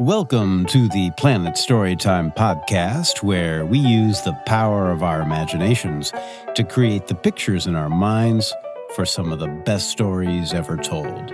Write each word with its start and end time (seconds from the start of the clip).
Welcome 0.00 0.66
to 0.66 0.88
the 0.88 1.12
Planet 1.16 1.54
Storytime 1.54 2.34
podcast, 2.34 3.22
where 3.22 3.64
we 3.64 3.78
use 3.78 4.22
the 4.22 4.36
power 4.44 4.90
of 4.90 5.04
our 5.04 5.22
imaginations 5.22 6.12
to 6.56 6.64
create 6.64 7.06
the 7.06 7.14
pictures 7.14 7.68
in 7.68 7.76
our 7.76 7.88
minds 7.88 8.52
for 8.96 9.06
some 9.06 9.30
of 9.30 9.38
the 9.38 9.46
best 9.46 9.90
stories 9.90 10.52
ever 10.52 10.76
told. 10.76 11.30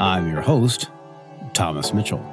I'm 0.00 0.26
your 0.30 0.40
host, 0.40 0.88
Thomas 1.52 1.92
Mitchell. 1.92 2.24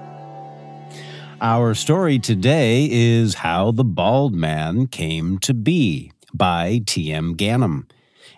Our 1.41 1.73
story 1.73 2.17
today 2.17 2.87
is 2.89 3.33
How 3.33 3.71
the 3.71 3.83
Bald 3.83 4.33
Man 4.33 4.87
Came 4.87 5.37
to 5.39 5.53
Be 5.53 6.13
by 6.33 6.81
T.M. 6.85 7.35
Ganem. 7.35 7.89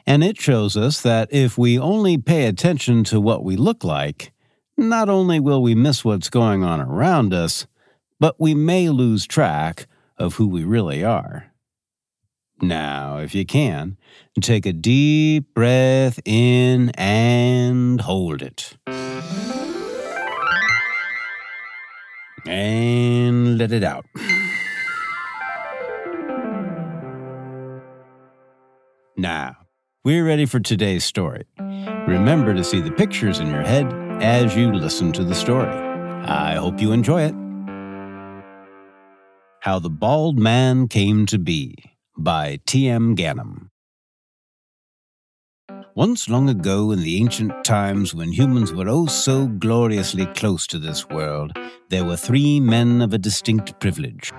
And 0.08 0.24
it 0.24 0.42
shows 0.42 0.76
us 0.76 1.00
that 1.04 1.32
if 1.32 1.60
we 1.60 1.78
only 1.78 2.18
pay 2.18 2.48
attention 2.48 3.04
to 3.04 3.22
what 3.22 3.44
we 3.44 3.56
look 3.56 3.84
like, 3.84 4.32
not 4.80 5.10
only 5.10 5.40
will 5.40 5.62
we 5.62 5.76
miss 5.76 6.06
what's 6.06 6.30
going 6.30 6.64
on 6.64 6.80
around 6.80 7.34
us, 7.34 7.68
but 8.20 8.40
we 8.40 8.54
may 8.54 8.90
lose 8.90 9.28
track 9.28 9.88
of 10.18 10.36
who 10.36 10.48
we 10.48 10.64
really 10.64 11.04
are. 11.04 11.52
Now, 12.62 13.18
if 13.18 13.34
you 13.34 13.46
can, 13.46 13.98
take 14.42 14.66
a 14.66 14.74
deep 14.74 15.54
breath 15.54 16.20
in 16.26 16.90
and 16.96 18.02
hold 18.02 18.42
it. 18.42 18.78
And 22.46 23.58
let 23.58 23.72
it 23.72 23.84
out. 23.84 24.06
Now, 29.16 29.58
we're 30.04 30.26
ready 30.26 30.46
for 30.46 30.60
today's 30.60 31.04
story. 31.04 31.46
Remember 31.60 32.54
to 32.54 32.64
see 32.64 32.82
the 32.82 32.92
pictures 32.92 33.40
in 33.40 33.50
your 33.50 33.64
head 33.64 34.09
as 34.22 34.56
you 34.56 34.72
listen 34.74 35.12
to 35.14 35.24
the 35.24 35.36
story. 35.36 35.72
I 36.26 36.56
hope 36.56 36.82
you 36.82 36.92
enjoy 36.92 37.24
it. 37.24 37.36
How 39.62 39.80
the 39.80 39.90
Bald 39.90 40.38
Man 40.38 40.88
Came 40.88 41.26
to 41.28 41.38
Be 41.38 41.76
by 42.18 42.60
T.M. 42.66 43.16
Ganem. 43.16 43.70
Once 45.96 46.30
long 46.30 46.48
ago, 46.50 46.92
in 46.92 47.02
the 47.02 47.18
ancient 47.18 47.64
times 47.66 48.14
when 48.14 48.32
humans 48.32 48.72
were 48.72 48.88
oh 48.88 49.06
so 49.06 49.48
gloriously 49.48 50.26
close 50.28 50.66
to 50.68 50.80
this 50.80 51.10
world, 51.10 51.52
there 51.90 52.06
were 52.06 52.16
three 52.16 52.60
men 52.60 53.02
of 53.02 53.14
a 53.14 53.18
distinct 53.18 53.78
privilege. 53.80 54.32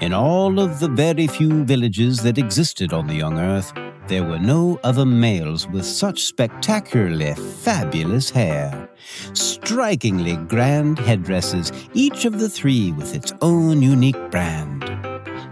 In 0.00 0.12
all 0.12 0.58
of 0.58 0.80
the 0.80 0.88
very 0.88 1.26
few 1.26 1.64
villages 1.64 2.22
that 2.22 2.38
existed 2.38 2.92
on 2.92 3.06
the 3.06 3.14
young 3.14 3.38
earth, 3.38 3.72
there 4.08 4.24
were 4.24 4.38
no 4.38 4.80
other 4.84 5.04
males 5.04 5.68
with 5.68 5.84
such 5.84 6.24
spectacularly 6.24 7.34
fabulous 7.34 8.30
hair. 8.30 8.88
Strikingly 9.34 10.36
grand 10.36 10.98
headdresses, 10.98 11.72
each 11.92 12.24
of 12.24 12.38
the 12.38 12.48
three 12.48 12.92
with 12.92 13.14
its 13.14 13.34
own 13.42 13.82
unique 13.82 14.30
brand. 14.30 14.82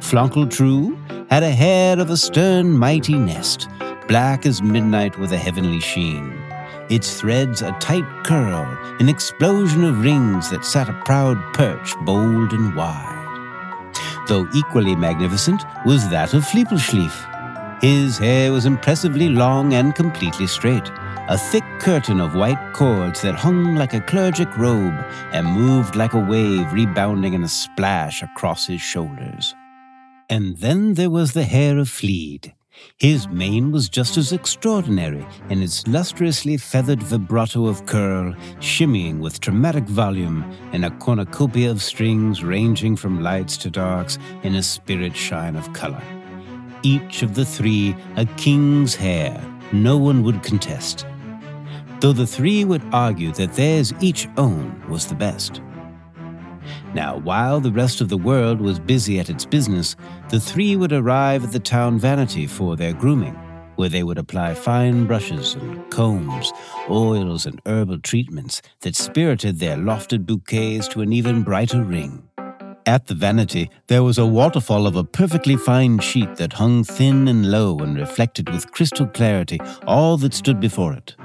Flonkeltrue 0.01 0.97
had 1.31 1.43
a 1.43 1.51
head 1.51 1.99
of 1.99 2.09
a 2.09 2.17
stern, 2.17 2.73
mighty 2.73 3.15
nest, 3.15 3.69
black 4.09 4.47
as 4.47 4.63
midnight 4.63 5.19
with 5.19 5.33
a 5.33 5.39
heavenly 5.39 5.81
sheen. 5.81 6.33
Its 6.89 7.21
threads 7.21 7.61
a 7.61 7.73
tight 7.73 8.07
curl, 8.25 8.67
an 9.01 9.09
explosion 9.11 9.85
of 9.85 10.03
rings 10.03 10.49
that 10.51 10.65
sat 10.65 10.89
a 10.89 11.03
proud 11.05 11.37
perch, 11.53 11.95
bold 12.07 12.53
and 12.53 12.75
wide. 12.75 13.13
Though 14.29 14.49
equally 14.55 14.97
magnificent 14.97 15.63
was 15.85 16.09
that 16.09 16.33
of 16.33 16.43
Fleepelschlief 16.43 17.36
his 17.87 18.19
hair 18.19 18.51
was 18.51 18.67
impressively 18.67 19.29
long 19.29 19.73
and 19.75 19.95
completely 19.95 20.49
straight, 20.49 20.91
a 21.29 21.39
thick 21.39 21.63
curtain 21.79 22.21
of 22.21 22.35
white 22.35 22.73
cords 22.73 23.23
that 23.23 23.37
hung 23.37 23.77
like 23.77 23.95
a 23.95 24.01
clergic 24.01 24.49
robe 24.59 25.05
and 25.33 25.47
moved 25.47 25.95
like 25.95 26.13
a 26.13 26.19
wave 26.19 26.73
rebounding 26.73 27.35
in 27.35 27.45
a 27.45 27.49
splash 27.49 28.25
across 28.25 28.67
his 28.67 28.81
shoulders. 28.81 29.55
And 30.29 30.57
then 30.57 30.95
there 30.95 31.11
was 31.11 31.33
the 31.33 31.45
hair 31.45 31.79
of 31.79 31.89
Fleed. 31.89 32.53
His 32.99 33.29
mane 33.29 33.71
was 33.71 33.89
just 33.89 34.17
as 34.17 34.33
extraordinary 34.33 35.25
in 35.49 35.63
its 35.63 35.87
lustrously 35.87 36.57
feathered 36.57 37.05
vibrato 37.05 37.69
of 37.69 37.87
curl, 37.87 38.35
shimmying 38.59 39.21
with 39.21 39.39
dramatic 39.39 39.85
volume 39.85 40.45
in 40.73 40.83
a 40.83 40.91
cornucopia 40.91 41.71
of 41.71 41.81
strings 41.81 42.43
ranging 42.43 42.97
from 42.97 43.23
lights 43.23 43.57
to 43.59 43.71
darks 43.71 44.19
in 44.43 44.57
a 44.57 44.63
spirit 44.63 45.17
shine 45.17 45.55
of 45.55 45.73
color 45.73 46.03
each 46.83 47.23
of 47.23 47.35
the 47.35 47.45
three 47.45 47.97
a 48.17 48.25
king's 48.37 48.95
hair, 48.95 49.43
no 49.73 49.97
one 49.97 50.23
would 50.23 50.43
contest, 50.43 51.07
though 52.01 52.13
the 52.13 52.27
three 52.27 52.65
would 52.65 52.83
argue 52.93 53.33
that 53.33 53.55
theirs 53.55 53.93
each 54.01 54.29
own 54.37 54.83
was 54.89 55.07
the 55.07 55.15
best. 55.15 55.61
Now, 56.95 57.19
while 57.19 57.61
the 57.61 57.73
rest 57.73 58.01
of 58.01 58.09
the 58.09 58.17
world 58.17 58.61
was 58.61 58.79
busy 58.79 59.19
at 59.19 59.31
its 59.31 59.45
business, 59.45 59.97
the 60.31 60.41
three 60.41 60.77
would 60.77 60.93
arrive 60.93 61.45
at 61.45 61.53
the 61.53 61.61
town 61.61 61.99
vanity 61.99 62.47
for 62.47 62.77
their 62.77 62.93
grooming, 62.93 63.35
where 63.77 63.89
they 63.89 64.03
would 64.03 64.19
apply 64.19 64.55
fine 64.55 65.07
brushes 65.07 65.55
and 65.55 65.89
combs, 65.91 66.53
oils 66.89 67.47
and 67.47 67.61
herbal 67.67 68.01
treatments 68.01 68.63
that 68.81 68.97
spirited 68.97 69.59
their 69.59 69.77
lofted 69.77 70.27
bouquets 70.27 70.89
to 70.89 71.03
an 71.03 71.13
even 71.13 71.43
brighter 71.43 71.83
ring. 71.83 72.26
At 72.87 73.09
the 73.09 73.15
vanity, 73.15 73.69
there 73.89 74.05
was 74.05 74.17
a 74.17 74.25
waterfall 74.25 74.87
of 74.87 74.95
a 74.95 75.03
perfectly 75.03 75.57
fine 75.57 75.99
sheet 75.99 76.37
that 76.37 76.53
hung 76.53 76.85
thin 76.85 77.27
and 77.27 77.51
low 77.51 77.77
and 77.79 77.99
reflected 77.99 78.49
with 78.49 78.71
crystal 78.71 79.09
clarity 79.09 79.59
all 79.89 80.17
that 80.19 80.33
stood 80.33 80.61
before 80.61 80.93
it. 80.93 81.17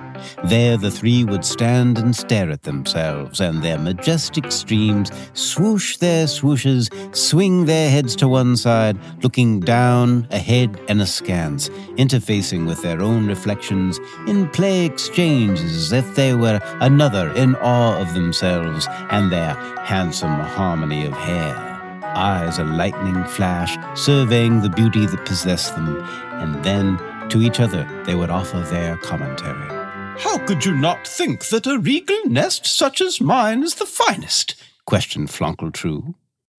There 0.45 0.77
the 0.77 0.91
three 0.91 1.23
would 1.23 1.45
stand 1.45 1.97
and 1.97 2.15
stare 2.15 2.49
at 2.49 2.63
themselves, 2.63 3.39
and 3.39 3.61
their 3.61 3.77
majestic 3.77 4.51
streams 4.51 5.11
swoosh 5.33 5.97
their 5.97 6.25
swooshes, 6.25 6.89
swing 7.15 7.65
their 7.65 7.89
heads 7.89 8.15
to 8.17 8.27
one 8.27 8.55
side, 8.55 8.97
looking 9.23 9.59
down, 9.59 10.27
ahead, 10.31 10.79
and 10.87 11.01
askance, 11.01 11.69
interfacing 11.97 12.67
with 12.67 12.81
their 12.81 13.01
own 13.01 13.27
reflections 13.27 13.99
in 14.27 14.49
play 14.49 14.85
exchanges 14.85 15.75
as 15.75 15.91
if 15.91 16.15
they 16.15 16.33
were 16.33 16.59
another 16.81 17.31
in 17.33 17.55
awe 17.55 17.99
of 17.99 18.13
themselves 18.13 18.87
and 19.09 19.31
their 19.31 19.53
handsome 19.83 20.39
harmony 20.39 21.05
of 21.05 21.13
hair 21.13 21.71
eyes 22.15 22.59
a 22.59 22.63
lightning 22.63 23.23
flash, 23.23 23.77
surveying 23.97 24.61
the 24.61 24.69
beauty 24.69 25.05
that 25.05 25.25
possessed 25.25 25.75
them, 25.75 25.97
and 26.41 26.63
then 26.63 26.97
to 27.29 27.41
each 27.41 27.59
other 27.59 27.87
they 28.05 28.15
would 28.15 28.29
offer 28.29 28.59
their 28.59 28.97
commentary. 28.97 29.80
How 30.23 30.37
could 30.45 30.63
you 30.65 30.73
not 30.73 31.07
think 31.07 31.47
that 31.49 31.65
a 31.67 31.79
regal 31.79 32.21
nest 32.25 32.65
such 32.65 33.01
as 33.01 33.19
mine 33.19 33.63
is 33.63 33.75
the 33.75 33.85
finest? 33.85 34.55
questioned 34.85 35.29
Flonkeltrue. 35.29 36.13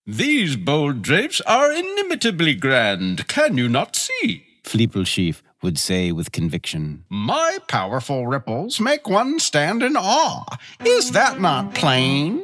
These 0.06 0.56
bold 0.56 1.03
drapes 1.03 1.41
are 1.43 1.73
inimitably 1.73 2.55
grand, 2.55 3.28
can 3.28 3.56
you 3.56 3.69
not 3.69 3.95
see? 3.95 4.45
Fleepelschlief 4.65 5.43
would 5.62 5.78
say 5.78 6.11
with 6.12 6.33
conviction. 6.33 7.05
My 7.09 7.59
powerful 7.69 8.27
ripples 8.27 8.81
make 8.81 9.09
one 9.09 9.39
stand 9.39 9.83
in 9.83 9.97
awe. 9.97 10.44
Is 10.84 11.12
that 11.12 11.41
not 11.41 11.75
plain? 11.75 12.43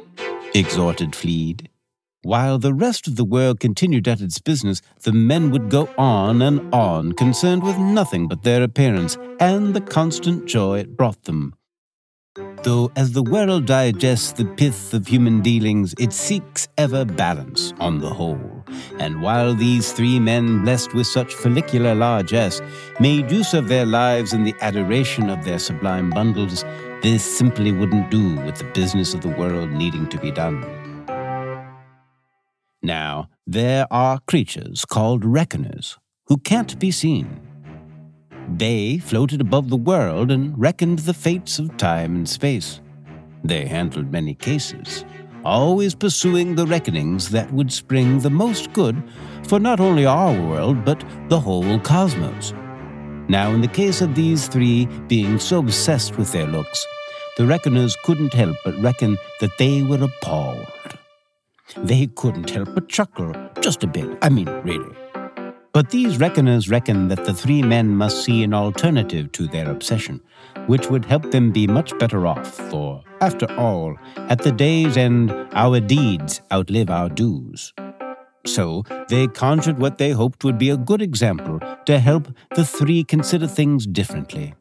exhorted 0.55 1.17
Fleed. 1.17 1.69
While 2.23 2.59
the 2.59 2.75
rest 2.75 3.07
of 3.07 3.15
the 3.15 3.25
world 3.25 3.61
continued 3.61 4.09
at 4.09 4.21
its 4.21 4.41
business, 4.41 4.83
the 5.03 5.13
men 5.13 5.53
would 5.53 5.71
go 5.71 5.89
on 5.97 6.43
and 6.43 6.75
on, 6.75 7.13
concerned 7.13 7.63
with 7.63 7.79
nothing 7.79 8.27
but 8.27 8.43
their 8.43 8.65
appearance 8.65 9.17
and 9.39 9.73
the 9.73 9.81
constant 9.81 10.45
joy 10.45 10.81
it 10.81 10.97
brought 10.97 11.23
them. 11.25 11.55
Though 12.65 12.91
as 12.97 13.13
the 13.13 13.23
world 13.23 13.67
digests 13.67 14.33
the 14.33 14.47
pith 14.47 14.93
of 14.95 15.07
human 15.07 15.43
dealings, 15.43 15.95
it 15.97 16.13
seeks 16.13 16.67
ever 16.77 17.05
balance 17.05 17.73
on 17.79 18.01
the 18.01 18.11
whole. 18.11 18.65
And 18.99 19.23
while 19.23 19.55
these 19.55 19.93
three 19.93 20.19
men, 20.19 20.65
blessed 20.65 20.95
with 20.95 21.07
such 21.07 21.33
follicular 21.35 21.95
largesse, 21.95 22.61
made 22.99 23.31
use 23.31 23.55
of 23.55 23.69
their 23.69 23.87
lives 23.87 24.33
in 24.33 24.43
the 24.43 24.57
adoration 24.61 25.31
of 25.31 25.45
their 25.45 25.61
sublime 25.61 26.11
bundles, 26.11 26.65
this 27.01 27.23
simply 27.25 27.71
wouldn't 27.71 28.11
do 28.11 28.35
with 28.41 28.57
the 28.57 28.71
business 28.75 29.15
of 29.15 29.21
the 29.21 29.29
world 29.29 29.71
needing 29.71 30.09
to 30.09 30.19
be 30.19 30.33
done. 30.33 30.98
Now, 32.83 33.29
there 33.47 33.87
are 33.91 34.21
creatures 34.27 34.85
called 34.85 35.25
reckoners 35.25 35.99
who 36.27 36.39
can't 36.39 36.79
be 36.79 36.93
seen. 36.93 37.41
They 38.57 38.99
floated 38.99 39.41
above 39.41 39.69
the 39.69 39.77
world 39.77 40.31
and 40.31 40.57
reckoned 40.57 41.01
the 41.01 41.15
fates 41.15 41.59
of 41.59 41.77
time 41.77 42.15
and 42.15 42.29
space. 42.29 42.81
They 43.43 43.67
handled 43.67 44.13
many 44.13 44.35
cases, 44.35 45.05
always 45.45 45.95
pursuing 45.95 46.55
the 46.55 46.67
reckonings 46.67 47.31
that 47.31 47.53
would 47.53 47.73
spring 47.73 48.21
the 48.21 48.31
most 48.31 48.73
good 48.73 49.03
for 49.49 49.59
not 49.59 49.81
only 49.81 50.07
our 50.07 50.33
world, 50.33 50.85
but 50.85 51.03
the 51.29 51.41
whole 51.41 51.81
cosmos. 51.81 52.55
Now, 53.29 53.51
in 53.51 53.61
the 53.61 53.69
case 53.69 54.01
of 54.01 54.15
these 54.15 54.47
three 54.47 54.87
being 55.09 55.39
so 55.41 55.59
obsessed 55.59 56.17
with 56.17 56.31
their 56.33 56.47
looks, 56.47 56.87
the 57.37 57.47
reckoners 57.47 57.97
couldn't 58.05 58.33
help 58.33 58.57
but 58.65 58.79
reckon 58.81 59.19
that 59.41 59.59
they 59.59 59.83
were 59.83 59.99
a 59.99 60.05
appalled. 60.05 60.78
They 61.77 62.07
couldn't 62.15 62.51
help 62.51 62.75
but 62.75 62.89
chuckle, 62.89 63.33
just 63.61 63.85
a 63.85 63.87
bit, 63.87 64.19
I 64.23 64.29
mean, 64.29 64.49
really. 64.65 64.95
But 65.73 65.91
these 65.91 66.19
reckoners 66.19 66.69
reckon 66.69 67.09
that 67.09 67.25
the 67.25 67.35
three 67.35 67.63
men 67.63 67.89
must 67.89 68.25
see 68.25 68.43
an 68.43 68.55
alternative 68.55 69.31
to 69.33 69.47
their 69.47 69.71
obsession, 69.71 70.21
which 70.67 70.89
would 70.91 71.05
help 71.05 71.31
them 71.31 71.53
be 71.53 71.67
much 71.67 71.97
better 71.99 72.27
off, 72.27 72.49
for, 72.71 73.05
after 73.21 73.47
all, 73.53 73.97
at 74.29 74.39
the 74.39 74.51
day's 74.51 74.97
end, 74.97 75.31
our 75.53 75.79
deeds 75.79 76.41
outlive 76.51 76.91
our 76.91 77.09
dues. 77.09 77.75
So 78.47 78.83
they 79.09 79.27
conjured 79.27 79.79
what 79.79 79.99
they 79.99 80.11
hoped 80.11 80.43
would 80.45 80.59
be 80.59 80.71
a 80.71 80.77
good 80.77 81.03
example 81.03 81.61
to 81.85 81.99
help 81.99 82.29
the 82.55 82.65
three 82.65 83.05
consider 83.05 83.47
things 83.47 83.87
differently. 83.87 84.55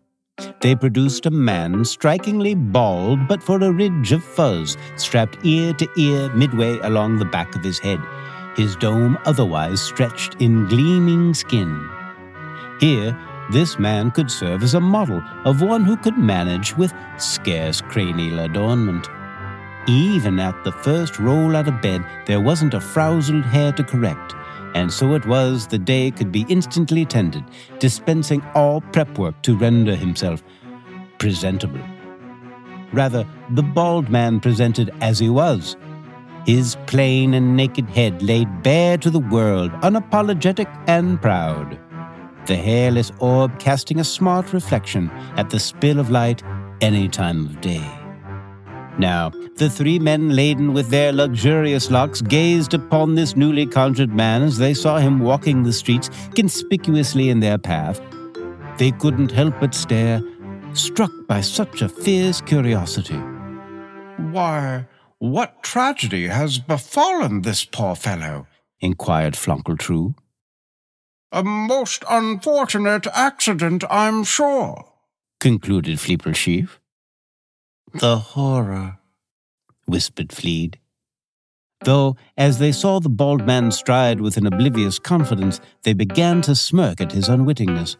They 0.67 0.75
produced 0.75 1.25
a 1.25 1.31
man 1.31 1.85
strikingly 1.85 2.53
bald, 2.53 3.25
but 3.29 3.41
for 3.41 3.55
a 3.55 3.71
ridge 3.71 4.11
of 4.11 4.21
fuzz 4.21 4.75
strapped 4.97 5.37
ear 5.45 5.71
to 5.75 5.87
ear 5.95 6.29
midway 6.33 6.77
along 6.79 7.19
the 7.19 7.31
back 7.37 7.55
of 7.55 7.63
his 7.63 7.79
head, 7.79 8.01
his 8.57 8.75
dome 8.75 9.17
otherwise 9.23 9.81
stretched 9.81 10.35
in 10.41 10.67
gleaming 10.67 11.33
skin. 11.33 11.89
Here, 12.81 13.17
this 13.49 13.79
man 13.79 14.11
could 14.11 14.29
serve 14.29 14.61
as 14.61 14.73
a 14.73 14.81
model 14.81 15.23
of 15.45 15.61
one 15.61 15.85
who 15.85 15.95
could 15.95 16.17
manage 16.17 16.75
with 16.75 16.93
scarce 17.17 17.79
cranial 17.79 18.39
adornment. 18.39 19.07
Even 19.87 20.37
at 20.37 20.65
the 20.65 20.73
first 20.73 21.17
roll 21.17 21.55
out 21.55 21.69
of 21.69 21.81
bed, 21.81 22.03
there 22.25 22.41
wasn't 22.41 22.73
a 22.73 22.81
frowsled 22.81 23.45
hair 23.45 23.71
to 23.71 23.85
correct, 23.85 24.35
and 24.73 24.91
so 24.91 25.13
it 25.13 25.25
was 25.25 25.67
the 25.67 25.77
day 25.77 26.11
could 26.11 26.31
be 26.31 26.45
instantly 26.49 27.05
tended, 27.05 27.43
dispensing 27.79 28.43
all 28.55 28.81
prep 28.81 29.17
work 29.17 29.41
to 29.43 29.57
render 29.57 29.95
himself 29.95 30.43
presentable. 31.19 31.81
Rather, 32.93 33.27
the 33.51 33.63
bald 33.63 34.09
man 34.09 34.39
presented 34.39 34.93
as 35.01 35.19
he 35.19 35.29
was. 35.29 35.75
His 36.45 36.77
plain 36.85 37.33
and 37.33 37.57
naked 37.57 37.89
head 37.89 38.21
laid 38.21 38.63
bare 38.63 38.97
to 38.99 39.09
the 39.09 39.19
world, 39.19 39.71
unapologetic 39.81 40.67
and 40.87 41.21
proud. 41.21 41.77
The 42.45 42.55
hairless 42.55 43.11
orb 43.19 43.59
casting 43.59 43.99
a 43.99 44.05
smart 44.05 44.53
reflection 44.53 45.09
at 45.35 45.49
the 45.49 45.59
spill 45.59 45.99
of 45.99 46.09
light 46.09 46.43
any 46.79 47.09
time 47.09 47.45
of 47.45 47.59
day. 47.59 47.96
Now, 48.99 49.29
the 49.57 49.69
three 49.69 49.99
men 49.99 50.29
laden 50.35 50.73
with 50.73 50.89
their 50.89 51.13
luxurious 51.13 51.91
locks 51.91 52.21
gazed 52.21 52.73
upon 52.73 53.13
this 53.13 53.35
newly 53.35 53.67
conjured 53.67 54.13
man 54.13 54.41
as 54.41 54.57
they 54.57 54.73
saw 54.73 54.97
him 54.97 55.19
walking 55.19 55.61
the 55.61 55.73
streets 55.73 56.09
conspicuously 56.33 57.29
in 57.29 57.39
their 57.39 57.59
path. 57.59 58.01
They 58.79 58.91
couldn't 58.91 59.31
help 59.31 59.59
but 59.59 59.75
stare, 59.75 60.21
struck 60.73 61.11
by 61.27 61.41
such 61.41 61.81
a 61.83 61.89
fierce 61.89 62.41
curiosity. 62.41 63.19
Why, 64.31 64.87
what 65.19 65.61
tragedy 65.61 66.27
has 66.27 66.57
befallen 66.57 67.41
this 67.41 67.65
poor 67.65 67.95
fellow? 67.95 68.47
inquired 68.79 69.33
Flonkeltrue. 69.33 70.15
A 71.31 71.43
most 71.43 72.03
unfortunate 72.09 73.05
accident, 73.13 73.83
I'm 73.89 74.23
sure, 74.23 74.85
concluded 75.39 75.99
Fleepleschief. 75.99 76.79
The 77.99 78.17
horror, 78.17 78.99
whispered 79.85 80.31
Fleed. 80.31 80.79
Though, 81.83 82.15
as 82.37 82.59
they 82.59 82.71
saw 82.71 82.99
the 82.99 83.09
bald 83.09 83.45
man 83.47 83.71
stride 83.71 84.21
with 84.21 84.37
an 84.37 84.45
oblivious 84.45 84.99
confidence, 84.99 85.59
they 85.83 85.93
began 85.93 86.41
to 86.43 86.53
smirk 86.55 87.01
at 87.01 87.11
his 87.11 87.27
unwittingness. 87.27 87.97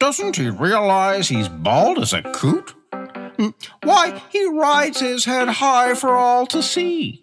Doesn't 0.00 0.36
he 0.36 0.48
realize 0.48 1.28
he's 1.28 1.48
bald 1.48 1.98
as 1.98 2.12
a 2.12 2.22
coot? 2.22 2.74
Hmm, 2.92 3.50
why, 3.82 4.22
he 4.30 4.46
rides 4.46 5.00
his 5.00 5.24
head 5.24 5.48
high 5.48 5.94
for 5.94 6.10
all 6.10 6.46
to 6.46 6.62
see. 6.62 7.22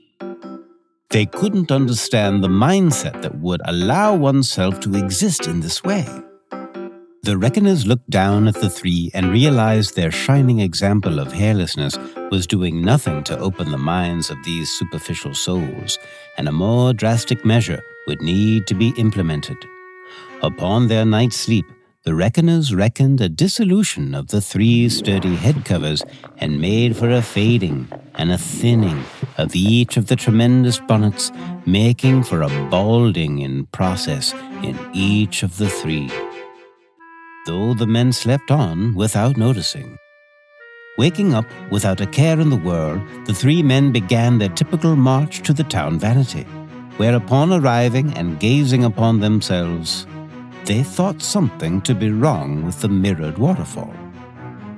They 1.09 1.25
couldn't 1.25 1.71
understand 1.71 2.43
the 2.43 2.49
mindset 2.49 3.21
that 3.21 3.39
would 3.39 3.61
allow 3.65 4.15
oneself 4.15 4.79
to 4.81 4.95
exist 4.95 5.47
in 5.47 5.61
this 5.61 5.83
way. 5.83 6.05
The 7.25 7.39
reckoners 7.39 7.87
looked 7.87 8.11
down 8.11 8.47
at 8.47 8.53
the 8.53 8.69
three 8.69 9.09
and 9.15 9.31
realized 9.31 9.95
their 9.95 10.11
shining 10.11 10.59
example 10.59 11.17
of 11.17 11.29
hairlessness 11.29 11.97
was 12.29 12.45
doing 12.45 12.83
nothing 12.83 13.23
to 13.23 13.39
open 13.39 13.71
the 13.71 13.79
minds 13.79 14.29
of 14.29 14.37
these 14.45 14.69
superficial 14.69 15.33
souls, 15.33 15.97
and 16.37 16.47
a 16.47 16.51
more 16.51 16.93
drastic 16.93 17.43
measure 17.43 17.81
would 18.05 18.21
need 18.21 18.67
to 18.67 18.75
be 18.75 18.93
implemented. 18.97 19.57
Upon 20.43 20.87
their 20.87 21.03
night's 21.03 21.37
sleep, 21.37 21.65
the 22.03 22.13
reckoners 22.13 22.75
reckoned 22.75 23.19
a 23.21 23.27
dissolution 23.27 24.13
of 24.13 24.27
the 24.27 24.39
three 24.39 24.87
sturdy 24.87 25.33
head 25.33 25.65
covers 25.65 26.03
and 26.37 26.61
made 26.61 26.95
for 26.95 27.09
a 27.09 27.23
fading 27.23 27.87
and 28.13 28.31
a 28.31 28.37
thinning 28.37 29.03
of 29.39 29.55
each 29.55 29.97
of 29.97 30.05
the 30.05 30.15
tremendous 30.15 30.79
bonnets, 30.79 31.31
making 31.65 32.21
for 32.21 32.43
a 32.43 32.69
balding 32.69 33.39
in 33.39 33.65
process 33.71 34.31
in 34.61 34.77
each 34.93 35.41
of 35.41 35.57
the 35.57 35.67
three 35.67 36.07
though 37.45 37.73
the 37.73 37.87
men 37.87 38.11
slept 38.11 38.49
on 38.49 38.95
without 38.95 39.37
noticing. 39.37 39.97
Waking 40.97 41.33
up 41.33 41.45
without 41.71 42.01
a 42.01 42.07
care 42.07 42.39
in 42.39 42.49
the 42.49 42.55
world, 42.55 43.01
the 43.25 43.33
three 43.33 43.61
men 43.61 43.91
began 43.91 44.37
their 44.37 44.49
typical 44.49 44.95
march 44.95 45.41
to 45.43 45.53
the 45.53 45.63
town 45.63 45.99
vanity, 45.99 46.43
where 46.97 47.15
upon 47.15 47.53
arriving 47.53 48.13
and 48.17 48.39
gazing 48.39 48.83
upon 48.83 49.19
themselves, 49.19 50.07
they 50.63 50.81
thought 50.81 51.21
something 51.21 51.81
to 51.81 51.93
be 51.93 52.09
wrong 52.09 52.65
with 52.65 52.79
the 52.81 52.89
mirrored 52.89 53.37
waterfall. 53.37 53.93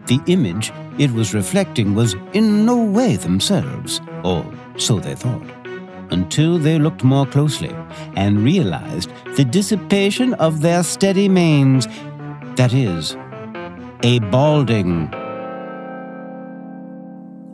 The 0.07 0.19
image 0.27 0.73
it 0.97 1.11
was 1.11 1.33
reflecting 1.33 1.95
was 1.95 2.15
in 2.33 2.65
no 2.65 2.83
way 2.83 3.15
themselves, 3.15 4.01
or 4.23 4.43
so 4.77 4.99
they 4.99 5.15
thought, 5.15 5.45
until 6.09 6.57
they 6.57 6.79
looked 6.79 7.03
more 7.03 7.25
closely 7.25 7.73
and 8.15 8.43
realized 8.43 9.11
the 9.35 9.45
dissipation 9.45 10.33
of 10.35 10.61
their 10.61 10.83
steady 10.83 11.29
manes 11.29 11.87
that 12.57 12.73
is, 12.73 13.15
a 14.03 14.19
balding. 14.31 15.07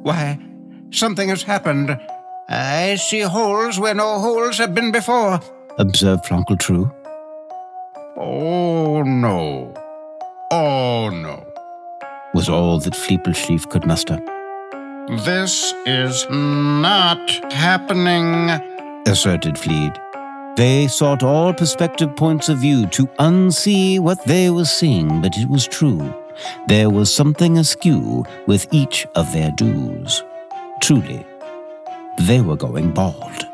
Why, 0.02 0.40
something 0.92 1.30
has 1.30 1.44
happened. 1.44 2.00
I 2.50 2.96
see 2.96 3.22
holes 3.22 3.80
where 3.80 3.94
no 3.94 4.20
holes 4.20 4.58
have 4.58 4.74
been 4.74 4.92
before, 4.92 5.40
observed 5.78 6.26
Flonkeltrue. 6.26 6.94
Oh, 8.18 9.04
no. 9.04 9.74
Oh, 10.52 11.10
no. 11.10 11.46
Was 12.34 12.50
all 12.50 12.80
that 12.80 12.94
Fleepleschief 12.94 13.70
could 13.70 13.86
muster. 13.86 14.20
This 15.26 15.74
is 15.86 16.26
not 16.30 17.30
happening, 17.52 18.50
asserted 19.08 19.58
Fleed. 19.58 19.94
They 20.56 20.88
sought 20.88 21.24
all 21.24 21.52
perspective 21.52 22.16
points 22.16 22.48
of 22.48 22.60
view 22.60 22.86
to 22.88 23.08
unsee 23.18 24.00
what 24.00 24.24
they 24.26 24.52
were 24.52 24.66
seeing, 24.66 25.20
but 25.20 25.36
it 25.36 25.50
was 25.50 25.68
true. 25.68 26.14
There 26.68 26.92
was 26.92 27.12
something 27.12 27.58
askew 27.58 28.24
with 28.46 28.68
each 28.72 29.08
of 29.16 29.34
their 29.34 29.50
dues. 29.52 30.24
Truly, 30.80 31.26
they 32.20 32.42
were 32.42 32.56
going 32.56 32.92
bald. 32.92 33.48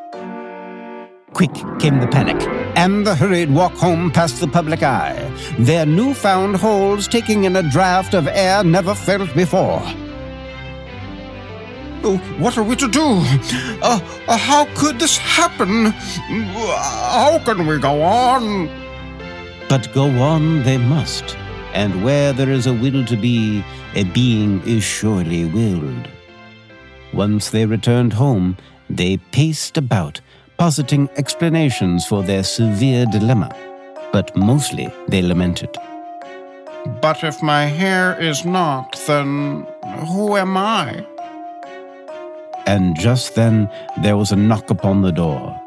Quick 1.31 1.53
came 1.79 2.01
the 2.01 2.07
panic, 2.07 2.41
and 2.75 3.07
the 3.07 3.15
hurried 3.15 3.49
walk 3.49 3.73
home 3.75 4.11
past 4.11 4.41
the 4.41 4.47
public 4.47 4.83
eye, 4.83 5.31
their 5.57 5.85
newfound 5.85 6.57
holes 6.57 7.07
taking 7.07 7.45
in 7.45 7.55
a 7.55 7.63
draught 7.63 8.13
of 8.13 8.27
air 8.27 8.61
never 8.61 8.93
felt 8.93 9.33
before. 9.33 9.81
Oh, 12.01 12.17
what 12.39 12.57
are 12.57 12.63
we 12.63 12.75
to 12.77 12.87
do? 12.87 13.21
Uh, 13.81 13.99
uh, 14.27 14.37
how 14.37 14.65
could 14.75 14.99
this 14.99 15.17
happen? 15.17 15.87
How 15.87 17.41
can 17.43 17.67
we 17.67 17.77
go 17.77 18.01
on? 18.01 18.69
But 19.67 19.93
go 19.93 20.05
on 20.21 20.63
they 20.63 20.77
must, 20.77 21.37
and 21.73 22.03
where 22.03 22.31
there 22.31 22.49
is 22.49 22.67
a 22.67 22.73
will 22.73 23.05
to 23.05 23.17
be, 23.17 23.63
a 23.95 24.03
being 24.05 24.61
is 24.65 24.83
surely 24.83 25.45
willed. 25.45 26.07
Once 27.13 27.49
they 27.49 27.65
returned 27.65 28.13
home, 28.13 28.57
they 28.89 29.17
paced 29.31 29.77
about, 29.77 30.21
positing 30.57 31.09
explanations 31.17 32.05
for 32.05 32.23
their 32.23 32.43
severe 32.43 33.05
dilemma, 33.07 33.49
but 34.13 34.35
mostly 34.37 34.89
they 35.09 35.21
lamented. 35.21 35.75
But 37.01 37.23
if 37.23 37.43
my 37.43 37.65
hair 37.65 38.19
is 38.19 38.45
not, 38.45 38.97
then 39.05 39.67
who 40.07 40.37
am 40.37 40.55
I? 40.55 41.05
And 42.69 42.95
just 42.99 43.33
then 43.33 43.67
there 44.03 44.15
was 44.15 44.31
a 44.31 44.35
knock 44.35 44.69
upon 44.69 45.01
the 45.01 45.11
door. 45.11 45.59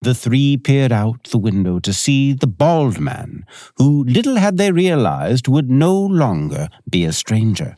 The 0.00 0.14
three 0.14 0.56
peered 0.56 0.92
out 0.92 1.24
the 1.24 1.36
window 1.36 1.78
to 1.80 1.92
see 1.92 2.32
the 2.32 2.46
bald 2.46 2.98
man, 2.98 3.44
who 3.76 4.04
little 4.04 4.36
had 4.36 4.56
they 4.56 4.72
realized 4.72 5.46
would 5.46 5.68
no 5.68 5.94
longer 5.94 6.68
be 6.88 7.04
a 7.04 7.12
stranger. 7.12 7.76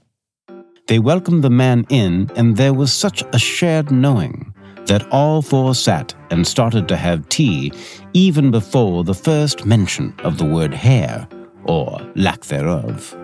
They 0.86 1.00
welcomed 1.00 1.42
the 1.42 1.50
man 1.64 1.84
in, 1.88 2.30
and 2.36 2.56
there 2.56 2.74
was 2.74 2.92
such 2.92 3.24
a 3.32 3.38
shared 3.40 3.90
knowing 3.90 4.54
that 4.86 5.10
all 5.10 5.42
four 5.42 5.74
sat 5.74 6.14
and 6.30 6.46
started 6.46 6.86
to 6.88 6.96
have 6.96 7.28
tea 7.28 7.72
even 8.12 8.52
before 8.52 9.02
the 9.02 9.20
first 9.28 9.66
mention 9.66 10.14
of 10.22 10.38
the 10.38 10.44
word 10.44 10.74
hair, 10.74 11.26
or 11.64 11.98
lack 12.14 12.42
thereof. 12.44 13.16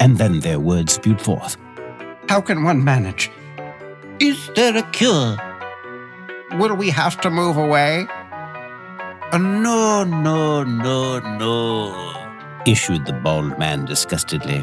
And 0.00 0.16
then 0.16 0.40
their 0.40 0.60
words 0.60 0.94
spewed 0.94 1.20
forth. 1.20 1.58
How 2.28 2.42
can 2.42 2.62
one 2.62 2.84
manage? 2.84 3.30
Is 4.20 4.50
there 4.54 4.76
a 4.76 4.82
cure? 4.92 5.38
Will 6.60 6.74
we 6.74 6.90
have 6.90 7.18
to 7.22 7.30
move 7.30 7.56
away? 7.56 8.06
Uh, 9.32 9.38
no, 9.38 10.04
no, 10.04 10.62
no, 10.62 11.20
no, 11.20 12.14
issued 12.66 13.06
the 13.06 13.14
bald 13.14 13.58
man 13.58 13.86
disgustedly. 13.86 14.62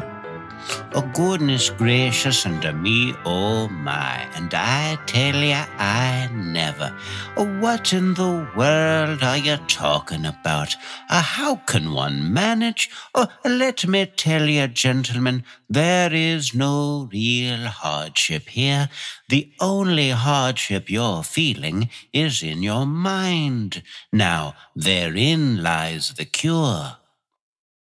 Oh, 0.94 1.10
goodness 1.14 1.70
gracious, 1.70 2.46
and 2.46 2.82
me, 2.82 3.14
oh 3.24 3.68
my, 3.68 4.26
and 4.34 4.52
I 4.54 4.98
tell 5.06 5.36
ya, 5.36 5.66
I 5.78 6.28
never. 6.32 6.96
Oh, 7.36 7.46
what 7.60 7.92
in 7.92 8.14
the 8.14 8.48
world 8.56 9.22
are 9.22 9.36
you 9.36 9.58
talking 9.68 10.24
about? 10.24 10.74
Uh, 11.10 11.22
how 11.22 11.56
can 11.56 11.92
one 11.92 12.32
manage? 12.32 12.90
Oh, 13.14 13.28
let 13.44 13.86
me 13.86 14.06
tell 14.06 14.48
you, 14.48 14.66
gentlemen, 14.68 15.44
there 15.68 16.12
is 16.12 16.54
no 16.54 17.08
real 17.12 17.66
hardship 17.66 18.48
here. 18.48 18.88
The 19.28 19.52
only 19.60 20.10
hardship 20.10 20.88
you're 20.88 21.22
feeling 21.22 21.90
is 22.12 22.42
in 22.42 22.62
your 22.62 22.86
mind. 22.86 23.82
Now, 24.12 24.54
therein 24.74 25.62
lies 25.62 26.14
the 26.14 26.24
cure. 26.24 26.96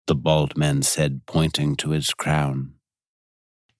The 0.07 0.15
bald 0.15 0.57
man 0.57 0.83
said, 0.83 1.27
pointing 1.27 1.77
to 1.77 1.91
his 1.91 2.13
crown 2.13 2.75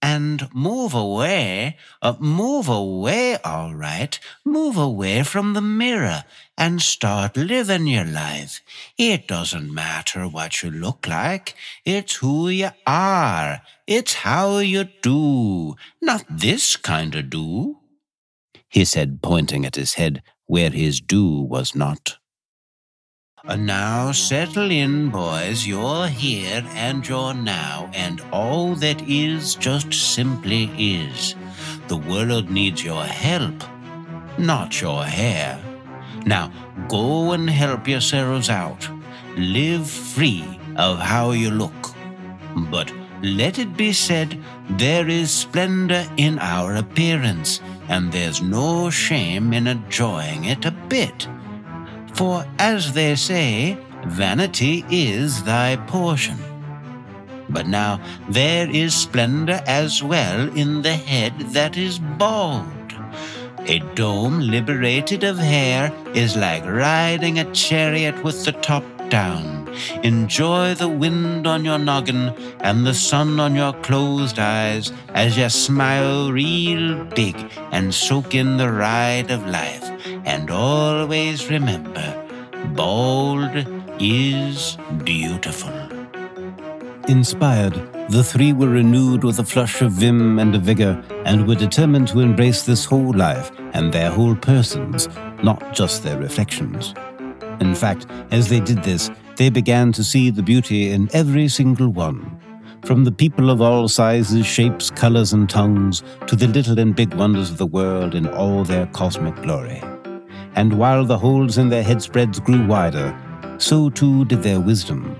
and 0.05 0.53
move 0.53 0.93
away, 0.93 1.79
uh, 2.03 2.13
move 2.21 2.69
away, 2.69 3.39
all 3.43 3.75
right. 3.75 4.21
Move 4.45 4.77
away 4.77 5.23
from 5.23 5.55
the 5.55 5.63
mirror 5.63 6.25
and 6.59 6.83
start 6.83 7.39
living 7.39 7.87
your 7.87 8.05
life. 8.05 8.61
It 8.99 9.27
doesn't 9.27 9.73
matter 9.73 10.29
what 10.29 10.63
you 10.63 10.71
look 10.71 11.07
like. 11.09 11.55
It's 11.87 12.17
who 12.17 12.51
you 12.51 12.69
are. 12.87 13.63
It's 13.87 14.13
how 14.13 14.59
you 14.59 14.85
do. 15.01 15.75
Not 16.03 16.27
this 16.29 16.77
kind 16.77 17.15
of 17.15 17.31
do. 17.31 17.79
He 18.69 18.85
said, 18.85 19.23
pointing 19.23 19.65
at 19.65 19.77
his 19.77 19.95
head 19.95 20.23
where 20.45 20.69
his 20.69 21.01
do 21.01 21.27
was 21.41 21.75
not. 21.75 22.19
And 23.47 23.67
now 23.67 24.11
settle 24.13 24.71
in, 24.71 25.11
boys. 25.11 25.67
You're 25.67 26.09
here 26.09 26.65
and 26.73 27.07
you're 27.07 27.35
now, 27.35 27.91
and 27.93 28.23
all 28.33 28.75
that 28.77 29.07
is 29.07 29.55
just 29.55 29.93
simply 29.93 30.71
is. 30.79 31.35
The 31.89 31.99
world 31.99 32.49
needs 32.49 32.83
your 32.83 33.05
help, 33.05 33.63
not 34.39 34.81
your 34.81 35.05
hair. 35.05 35.63
Now 36.25 36.51
go 36.89 37.33
and 37.33 37.51
help 37.51 37.87
yourselves 37.87 38.49
out. 38.49 38.89
Live 39.37 39.91
free 39.91 40.59
of 40.77 40.99
how 40.99 41.33
you 41.33 41.51
look. 41.51 41.95
But 42.71 42.91
let 43.23 43.59
it 43.59 43.77
be 43.77 43.93
said, 43.93 44.43
there 44.71 45.07
is 45.07 45.31
splendor 45.31 46.07
in 46.17 46.39
our 46.39 46.77
appearance, 46.77 47.61
and 47.91 48.11
there's 48.11 48.41
no 48.41 48.89
shame 48.89 49.53
in 49.53 49.67
enjoying 49.67 50.47
it 50.47 50.65
a 50.65 50.71
bit. 50.71 51.29
For 52.15 52.47
as 52.59 52.93
they 52.93 53.17
say, 53.17 53.77
vanity 54.07 54.85
is 54.89 55.43
thy 55.43 55.77
portion. 55.89 56.39
But 57.49 57.67
now 57.67 58.01
there 58.29 58.71
is 58.71 58.95
splendor 58.95 59.61
as 59.67 60.03
well 60.03 60.49
in 60.57 60.83
the 60.83 60.95
head 60.95 61.39
that 61.53 61.77
is 61.77 61.99
bald. 61.99 62.69
A 63.67 63.79
dome 63.95 64.41
liberated 64.41 65.25
of 65.25 65.39
hair 65.39 65.93
is 66.15 66.37
like 66.37 66.65
riding 66.67 67.39
a 67.39 67.51
chariot 67.53 68.23
with 68.23 68.45
the 68.45 68.53
top 68.53 68.85
down. 69.09 69.69
Enjoy 70.03 70.75
the 70.75 70.89
wind 70.89 71.47
on 71.47 71.65
your 71.65 71.79
noggin 71.79 72.29
and 72.61 72.87
the 72.87 72.95
sun 72.95 73.41
on 73.41 73.55
your 73.55 73.73
closed 73.81 74.39
eyes 74.39 74.93
as 75.15 75.37
you 75.37 75.49
smile 75.49 76.31
real 76.31 77.05
big 77.17 77.37
and 77.73 77.93
soak 77.93 78.35
in 78.35 78.57
the 78.57 78.71
ride 78.71 79.31
of 79.31 79.45
life. 79.47 79.84
And 80.05 80.51
always 80.51 81.51
remember, 81.51 82.27
bold 82.75 83.51
is 83.99 84.77
beautiful. 85.05 85.73
Inspired, 87.09 87.75
the 88.09 88.25
three 88.25 88.53
were 88.53 88.69
renewed 88.69 89.25
with 89.25 89.39
a 89.39 89.45
flush 89.45 89.81
of 89.83 89.93
vim 89.93 90.39
and 90.39 90.55
a 90.55 90.59
vigor, 90.59 91.03
and 91.25 91.47
were 91.47 91.55
determined 91.55 92.09
to 92.09 92.21
embrace 92.21 92.63
this 92.63 92.85
whole 92.85 93.13
life 93.15 93.51
and 93.73 93.93
their 93.93 94.11
whole 94.11 94.35
persons, 94.35 95.09
not 95.43 95.75
just 95.75 96.03
their 96.03 96.19
reflections. 96.19 96.95
In 97.61 97.75
fact, 97.75 98.07
as 98.31 98.49
they 98.49 98.61
did 98.61 98.83
this, 98.83 99.11
they 99.37 99.49
began 99.49 99.93
to 99.93 100.05
see 100.05 100.31
the 100.31 100.43
beauty 100.43 100.91
in 100.91 101.09
every 101.13 101.49
single 101.49 101.89
one. 101.89 102.41
From 102.85 103.05
the 103.05 103.13
people 103.13 103.49
of 103.49 103.63
all 103.63 103.89
sizes, 103.89 104.47
shapes, 104.47 104.91
colors, 104.91 105.33
and 105.33 105.49
tongues, 105.49 106.03
to 106.27 106.37
the 106.37 106.47
little 106.49 106.79
and 106.79 106.95
big 106.95 107.15
wonders 107.15 107.51
of 107.51 107.57
the 107.57 107.67
world 107.67 108.15
in 108.15 108.27
all 108.29 108.65
their 108.65 108.87
cosmic 108.89 109.35
glory. 109.37 109.81
And 110.57 110.79
while 110.79 111.05
the 111.05 111.19
holes 111.19 111.59
in 111.59 111.69
their 111.69 111.83
headspreads 111.83 112.43
grew 112.43 112.65
wider, 112.67 113.17
so 113.59 113.91
too 113.91 114.25
did 114.27 114.43
their 114.43 114.61
wisdom, 114.61 115.19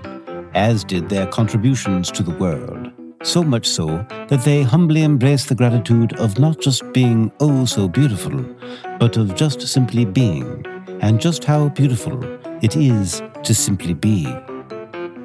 as 0.53 0.83
did 0.83 1.09
their 1.09 1.27
contributions 1.27 2.09
to 2.11 2.23
the 2.23 2.31
world. 2.31 2.91
So 3.23 3.43
much 3.43 3.67
so 3.67 4.05
that 4.27 4.43
they 4.45 4.61
humbly 4.61 5.03
embraced 5.03 5.49
the 5.49 5.55
gratitude 5.55 6.13
of 6.19 6.39
not 6.39 6.61
just 6.61 6.93
being 6.93 7.31
oh 7.39 7.65
so 7.65 7.87
beautiful, 7.87 8.45
but 8.99 9.17
of 9.17 9.35
just 9.35 9.61
simply 9.67 10.05
being, 10.05 10.65
and 11.01 11.19
just 11.19 11.43
how 11.43 11.69
beautiful 11.69 12.23
it 12.61 12.77
is 12.77 13.21
to 13.43 13.53
simply 13.53 13.93
be. 13.93 14.33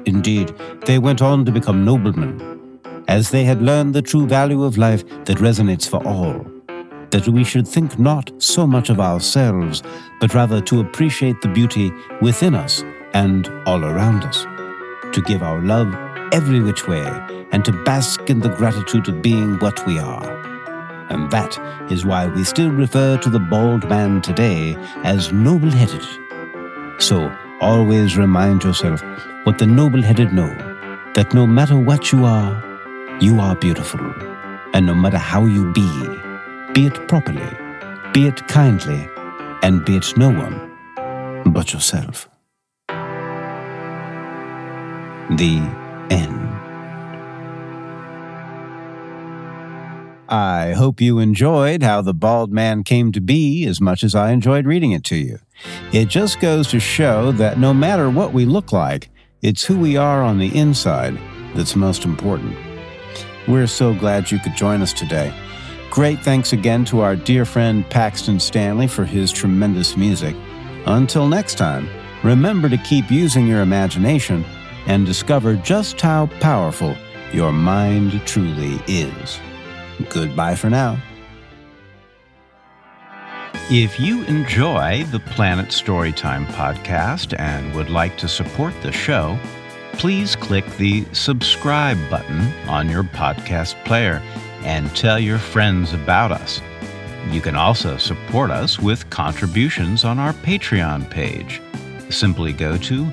Indeed, 0.05 0.53
they 0.85 0.99
went 0.99 1.21
on 1.21 1.45
to 1.45 1.51
become 1.51 1.85
noblemen, 1.85 2.79
as 3.07 3.29
they 3.29 3.45
had 3.45 3.61
learned 3.61 3.93
the 3.93 4.01
true 4.01 4.27
value 4.27 4.63
of 4.63 4.77
life 4.77 5.07
that 5.25 5.37
resonates 5.37 5.87
for 5.87 6.05
all 6.05 6.50
that 7.11 7.27
we 7.27 7.43
should 7.43 7.67
think 7.67 7.99
not 7.99 8.31
so 8.37 8.65
much 8.65 8.89
of 8.89 8.99
ourselves, 8.99 9.83
but 10.19 10.33
rather 10.33 10.61
to 10.61 10.79
appreciate 10.79 11.39
the 11.41 11.47
beauty 11.47 11.91
within 12.21 12.55
us 12.55 12.83
and 13.13 13.47
all 13.65 13.83
around 13.83 14.23
us, 14.23 14.43
to 15.13 15.21
give 15.25 15.43
our 15.43 15.61
love 15.61 15.93
every 16.33 16.61
which 16.61 16.87
way, 16.87 17.05
and 17.51 17.65
to 17.65 17.83
bask 17.83 18.29
in 18.29 18.39
the 18.39 18.49
gratitude 18.49 19.07
of 19.09 19.21
being 19.21 19.59
what 19.59 19.85
we 19.85 19.99
are. 19.99 20.41
And 21.09 21.29
that 21.31 21.59
is 21.91 22.05
why 22.05 22.27
we 22.27 22.45
still 22.45 22.71
refer 22.71 23.17
to 23.17 23.29
the 23.29 23.39
bald 23.39 23.89
man 23.89 24.21
today 24.21 24.77
as 25.03 25.33
noble 25.33 25.69
headed. 25.69 26.05
So 27.01 27.35
always 27.59 28.15
remind 28.15 28.63
yourself 28.63 29.03
what 29.43 29.57
the 29.57 29.67
noble 29.67 30.01
headed 30.01 30.31
know 30.31 30.55
that 31.15 31.33
no 31.33 31.45
matter 31.45 31.77
what 31.77 32.13
you 32.13 32.23
are, 32.23 32.63
you 33.19 33.41
are 33.41 33.55
beautiful. 33.55 33.99
And 34.73 34.85
no 34.85 34.95
matter 34.95 35.17
how 35.17 35.45
you 35.45 35.73
be, 35.73 36.20
be 36.73 36.85
it 36.85 36.93
properly, 37.09 37.41
be 38.13 38.27
it 38.27 38.47
kindly, 38.47 39.05
and 39.61 39.83
be 39.83 39.97
it 39.97 40.15
no 40.15 40.29
one 40.29 40.71
but 41.51 41.73
yourself. 41.73 42.29
The 45.35 45.59
end. 46.09 46.47
I 50.29 50.71
hope 50.71 51.01
you 51.01 51.19
enjoyed 51.19 51.83
how 51.83 52.01
the 52.01 52.13
bald 52.13 52.53
man 52.53 52.83
came 52.83 53.11
to 53.11 53.19
be 53.19 53.65
as 53.65 53.81
much 53.81 54.01
as 54.01 54.15
I 54.15 54.31
enjoyed 54.31 54.65
reading 54.65 54.93
it 54.93 55.03
to 55.05 55.17
you. 55.17 55.39
It 55.91 56.07
just 56.07 56.39
goes 56.39 56.69
to 56.69 56.79
show 56.79 57.33
that 57.33 57.59
no 57.59 57.73
matter 57.73 58.09
what 58.09 58.31
we 58.31 58.45
look 58.45 58.71
like, 58.71 59.09
it's 59.41 59.65
who 59.65 59.77
we 59.77 59.97
are 59.97 60.23
on 60.23 60.39
the 60.39 60.57
inside 60.57 61.19
that's 61.53 61.75
most 61.75 62.05
important. 62.05 62.55
We're 63.45 63.67
so 63.67 63.93
glad 63.93 64.31
you 64.31 64.39
could 64.39 64.55
join 64.55 64.81
us 64.81 64.93
today. 64.93 65.33
Great 65.91 66.19
thanks 66.21 66.53
again 66.53 66.85
to 66.85 67.01
our 67.01 67.17
dear 67.17 67.43
friend 67.43 67.87
Paxton 67.89 68.39
Stanley 68.39 68.87
for 68.87 69.03
his 69.03 69.29
tremendous 69.29 69.97
music. 69.97 70.33
Until 70.85 71.27
next 71.27 71.55
time, 71.55 71.89
remember 72.23 72.69
to 72.69 72.77
keep 72.77 73.11
using 73.11 73.45
your 73.45 73.59
imagination 73.59 74.45
and 74.87 75.05
discover 75.05 75.57
just 75.57 75.99
how 75.99 76.27
powerful 76.39 76.95
your 77.33 77.51
mind 77.51 78.25
truly 78.25 78.79
is. 78.87 79.37
Goodbye 80.09 80.55
for 80.55 80.69
now. 80.69 80.97
If 83.69 83.99
you 83.99 84.23
enjoy 84.23 85.03
the 85.11 85.19
Planet 85.19 85.67
Storytime 85.67 86.45
podcast 86.53 87.37
and 87.37 87.75
would 87.75 87.89
like 87.89 88.17
to 88.19 88.29
support 88.29 88.73
the 88.81 88.93
show, 88.93 89.37
please 89.91 90.37
click 90.37 90.65
the 90.77 91.05
subscribe 91.11 91.97
button 92.09 92.53
on 92.69 92.89
your 92.89 93.03
podcast 93.03 93.75
player 93.83 94.21
and 94.63 94.93
tell 94.95 95.19
your 95.19 95.37
friends 95.37 95.93
about 95.93 96.31
us. 96.31 96.61
You 97.29 97.41
can 97.41 97.55
also 97.55 97.97
support 97.97 98.49
us 98.51 98.79
with 98.79 99.09
contributions 99.09 100.03
on 100.03 100.19
our 100.19 100.33
Patreon 100.33 101.09
page. 101.09 101.61
Simply 102.09 102.51
go 102.53 102.77
to 102.77 103.05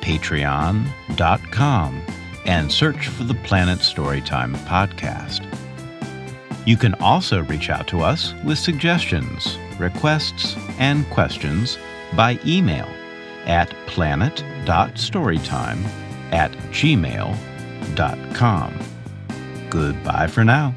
patreon.com 0.00 2.02
and 2.44 2.72
search 2.72 3.08
for 3.08 3.24
the 3.24 3.34
Planet 3.34 3.78
Storytime 3.78 4.54
podcast. 4.66 5.48
You 6.66 6.76
can 6.76 6.92
also 6.94 7.42
reach 7.44 7.70
out 7.70 7.86
to 7.88 8.02
us 8.02 8.34
with 8.44 8.58
suggestions, 8.58 9.56
requests, 9.78 10.54
and 10.78 11.08
questions 11.10 11.78
by 12.14 12.38
email 12.44 12.88
at 13.46 13.70
planet.storytime 13.86 15.84
at 16.32 16.52
gmail.com. 16.70 17.38
Goodbye 19.70 20.26
for 20.26 20.44
now. 20.44 20.74